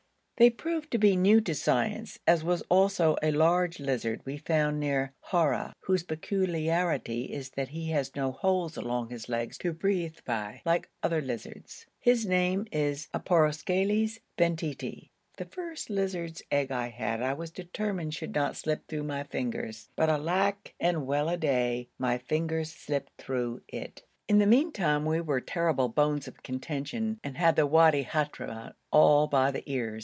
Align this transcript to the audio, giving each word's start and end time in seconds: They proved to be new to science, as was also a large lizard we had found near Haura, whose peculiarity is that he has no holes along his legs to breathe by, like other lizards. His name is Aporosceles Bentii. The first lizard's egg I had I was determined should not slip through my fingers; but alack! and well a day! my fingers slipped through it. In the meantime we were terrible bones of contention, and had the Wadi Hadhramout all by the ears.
They 0.37 0.49
proved 0.49 0.89
to 0.89 0.97
be 0.97 1.15
new 1.15 1.39
to 1.41 1.53
science, 1.53 2.17
as 2.25 2.43
was 2.43 2.63
also 2.63 3.15
a 3.21 3.29
large 3.29 3.79
lizard 3.79 4.21
we 4.25 4.37
had 4.37 4.45
found 4.47 4.79
near 4.79 5.13
Haura, 5.29 5.73
whose 5.81 6.01
peculiarity 6.01 7.25
is 7.31 7.51
that 7.51 7.67
he 7.69 7.91
has 7.91 8.15
no 8.15 8.31
holes 8.31 8.75
along 8.75 9.11
his 9.11 9.29
legs 9.29 9.59
to 9.59 9.71
breathe 9.71 10.17
by, 10.25 10.63
like 10.65 10.89
other 11.03 11.21
lizards. 11.21 11.85
His 11.99 12.25
name 12.25 12.65
is 12.71 13.07
Aporosceles 13.13 14.17
Bentii. 14.35 15.11
The 15.37 15.45
first 15.45 15.91
lizard's 15.91 16.41
egg 16.49 16.71
I 16.71 16.87
had 16.87 17.21
I 17.21 17.35
was 17.35 17.51
determined 17.51 18.15
should 18.15 18.33
not 18.33 18.57
slip 18.57 18.87
through 18.87 19.03
my 19.03 19.21
fingers; 19.25 19.89
but 19.95 20.09
alack! 20.09 20.73
and 20.79 21.05
well 21.05 21.29
a 21.29 21.37
day! 21.37 21.87
my 21.99 22.17
fingers 22.17 22.71
slipped 22.71 23.11
through 23.21 23.61
it. 23.67 24.01
In 24.27 24.39
the 24.39 24.47
meantime 24.47 25.05
we 25.05 25.21
were 25.21 25.39
terrible 25.39 25.87
bones 25.89 26.27
of 26.27 26.41
contention, 26.41 27.19
and 27.23 27.37
had 27.37 27.55
the 27.55 27.67
Wadi 27.67 28.03
Hadhramout 28.03 28.73
all 28.91 29.27
by 29.27 29.51
the 29.51 29.61
ears. 29.71 29.99